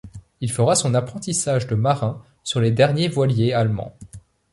Il 0.39 0.49
fera 0.51 0.73
son 0.73 0.95
apprentissage 0.95 1.67
de 1.67 1.75
marin 1.75 2.23
sur 2.43 2.59
les 2.59 2.71
derniers 2.71 3.07
voiliers 3.07 3.53
allemands. 3.53 3.95